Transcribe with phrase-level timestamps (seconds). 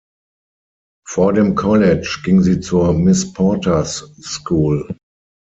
[1.07, 4.97] Vor dem College ging sie zur Miss Porter’s School.